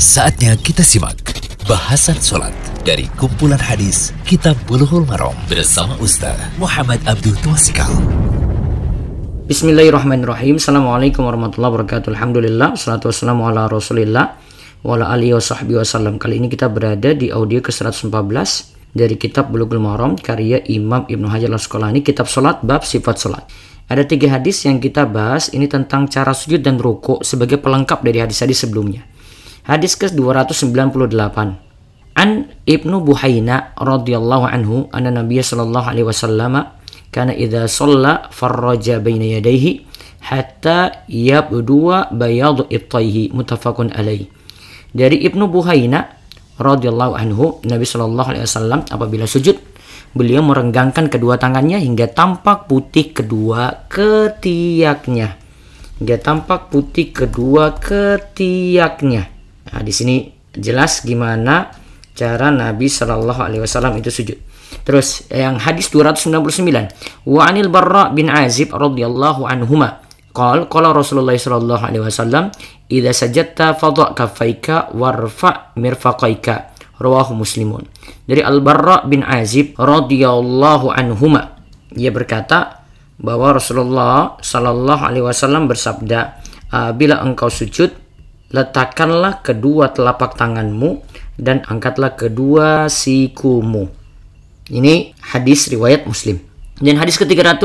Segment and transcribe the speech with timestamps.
[0.00, 1.20] Saatnya kita simak
[1.68, 2.56] bahasan sholat
[2.88, 7.92] dari kumpulan hadis Kitab Bulughul Maram bersama Ustaz Muhammad Abdul Tuasikal.
[9.44, 10.56] Bismillahirrahmanirrahim.
[10.56, 12.16] Assalamualaikum warahmatullahi wabarakatuh.
[12.16, 12.80] Alhamdulillah.
[12.80, 14.40] Salatu wassalamu ala rasulillah.
[14.80, 15.84] Wa ala alihi wa sahbihi.
[16.16, 18.08] Kali ini kita berada di audio ke-114
[18.96, 23.44] dari kitab Bulughul Maram karya Imam Ibnu Hajar Al-Asqalani kitab salat bab sifat salat.
[23.84, 28.24] Ada tiga hadis yang kita bahas ini tentang cara sujud dan ruku sebagai pelengkap dari
[28.24, 29.09] hadis-hadis sebelumnya.
[29.70, 31.38] Hadis ke-298.
[32.18, 32.30] An
[32.66, 36.74] Ibnu Buhaina radhiyallahu anhu anna Nabiy sallallahu alaihi wasallam
[37.14, 39.86] kana idza shalla farraja baina yadayhi
[40.26, 44.26] hatta yabdua bayadu ittaihi muttafaqun alaih.
[44.90, 46.18] Dari Ibnu Buhaina
[46.58, 49.54] radhiyallahu anhu Nabi sallallahu alaihi wasallam apabila sujud
[50.10, 55.38] Beliau merenggangkan kedua tangannya hingga tampak putih kedua ketiaknya.
[56.02, 59.39] Hingga tampak putih kedua ketiaknya.
[59.68, 61.68] Nah, di sini jelas gimana
[62.16, 64.38] cara Nabi Shallallahu alaihi wasallam itu sujud.
[64.86, 67.28] Terus yang hadis 299.
[67.28, 70.00] Wa anil Barra bin Azib radhiyallahu anhuma
[70.30, 72.54] Qal qala Rasulullah sallallahu alaihi wasallam
[72.86, 76.70] idza sajadta fadha kaffaika warfa mirfaqaika
[77.02, 77.82] rawahu muslimun
[78.30, 81.58] dari Al-Barra bin Azib radhiyallahu anhuma
[81.98, 82.86] ia berkata
[83.18, 86.38] bahwa Rasulullah sallallahu alaihi wasallam bersabda
[86.94, 87.90] bila engkau sujud
[88.50, 91.02] letakkanlah kedua telapak tanganmu
[91.38, 93.88] dan angkatlah kedua sikumu.
[94.70, 96.38] Ini hadis riwayat Muslim.
[96.78, 97.62] Dan hadis ke-300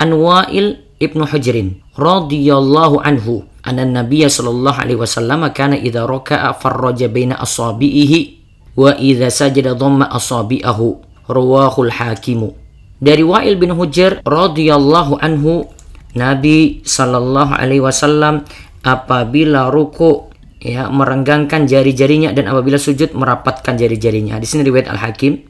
[0.00, 7.36] Anwa'il Ibnu Hujrin radhiyallahu anhu anna Nabiya sallallahu alaihi wasallam kana idza raka'a farraja baina
[7.36, 8.40] asabihi
[8.76, 10.88] wa idza sajada dhamma asabi'ahu.
[11.30, 12.56] Rawahul hakimu.
[13.00, 15.70] Dari Wa'il bin Hujr radhiyallahu anhu
[16.12, 18.44] Nabi sallallahu alaihi wasallam
[18.84, 24.36] apabila ruku ya merenggangkan jari-jarinya dan apabila sujud merapatkan jari-jarinya.
[24.36, 25.48] Di sini riwayat Al-Hakim.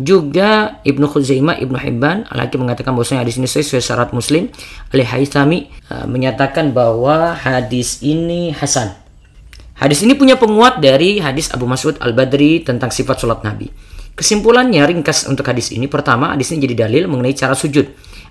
[0.00, 4.48] Juga Ibnu Khuzaimah, Ibnu Hibban, Al-Hakim mengatakan bahwasanya hadis ini sesuai syarat Muslim.
[4.96, 8.96] Ali Haythami uh, menyatakan bahwa hadis ini hasan.
[9.76, 13.68] Hadis ini punya penguat dari hadis Abu Mas'ud Al-Badri tentang sifat sholat Nabi.
[14.16, 15.88] Kesimpulannya ringkas untuk hadis ini.
[15.88, 17.88] Pertama, hadis ini jadi dalil mengenai cara sujud.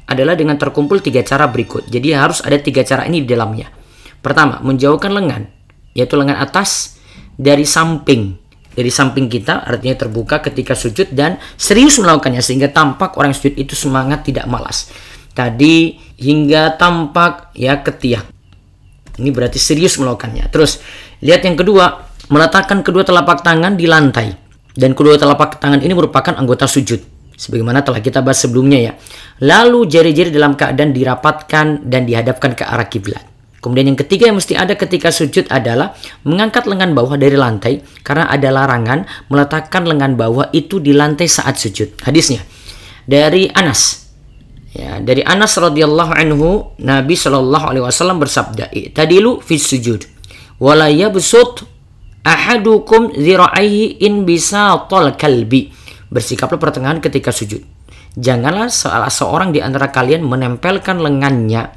[0.10, 1.86] Adalah dengan terkumpul tiga cara berikut.
[1.90, 3.79] Jadi harus ada tiga cara ini di dalamnya.
[4.20, 5.50] Pertama, menjauhkan lengan.
[5.96, 7.00] Yaitu lengan atas
[7.36, 8.36] dari samping.
[8.70, 12.40] Dari samping kita artinya terbuka ketika sujud dan serius melakukannya.
[12.40, 14.92] Sehingga tampak orang sujud itu semangat tidak malas.
[15.36, 18.28] Tadi hingga tampak ya ketiak.
[19.20, 20.48] Ini berarti serius melakukannya.
[20.48, 20.80] Terus
[21.20, 24.32] Lihat yang kedua, meletakkan kedua telapak tangan di lantai.
[24.72, 27.04] Dan kedua telapak tangan ini merupakan anggota sujud.
[27.36, 28.94] Sebagaimana telah kita bahas sebelumnya ya.
[29.44, 33.24] Lalu jari-jari dalam keadaan dirapatkan dan dihadapkan ke arah kiblat.
[33.60, 38.32] Kemudian yang ketiga yang mesti ada ketika sujud adalah mengangkat lengan bawah dari lantai karena
[38.32, 42.00] ada larangan meletakkan lengan bawah itu di lantai saat sujud.
[42.04, 42.40] Hadisnya
[43.04, 44.08] dari Anas.
[44.70, 50.20] Ya, dari Anas radhiyallahu anhu Nabi Shallallahu alaihi wasallam bersabda, "Tadilu fi sujud."
[50.60, 51.64] wala yabsut
[52.28, 55.72] ahadukum zira'aihi in bisa tol kalbi.
[56.12, 57.64] Bersikaplah pertengahan ketika sujud.
[58.20, 61.72] Janganlah salah seorang di antara kalian menempelkan lengannya,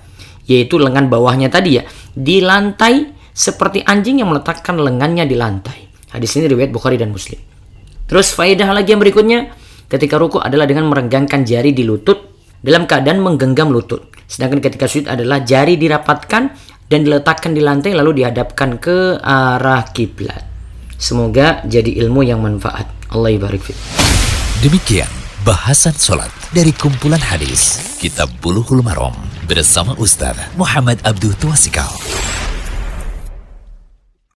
[0.58, 5.88] yaitu lengan bawahnya tadi ya, di lantai seperti anjing yang meletakkan lengannya di lantai.
[6.12, 7.40] Hadis ini riwayat Bukhari dan Muslim.
[8.04, 9.48] Terus faedah lagi yang berikutnya,
[9.88, 12.20] ketika ruku adalah dengan merenggangkan jari di lutut
[12.60, 14.12] dalam keadaan menggenggam lutut.
[14.28, 16.42] Sedangkan ketika sujud adalah jari dirapatkan
[16.92, 20.44] dan diletakkan di lantai lalu dihadapkan ke arah kiblat.
[21.00, 22.86] Semoga jadi ilmu yang manfaat.
[23.12, 23.64] Allah ibarik
[24.64, 25.10] Demikian
[25.42, 31.90] bahasan sholat dari kumpulan hadis Kitab Bulughul Maram bersama Ustaz Muhammad Abdul Tuasikal.